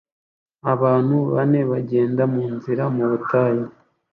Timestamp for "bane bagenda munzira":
1.33-2.83